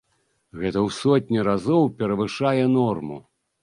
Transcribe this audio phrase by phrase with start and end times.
[0.61, 3.25] Гэта ў сотні разоў перавышае норму.